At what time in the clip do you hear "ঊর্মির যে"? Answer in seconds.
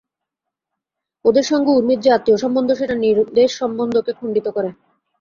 1.71-2.09